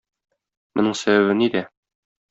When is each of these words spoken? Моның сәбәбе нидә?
Моның 0.79 0.97
сәбәбе 1.03 1.39
нидә? 1.45 1.67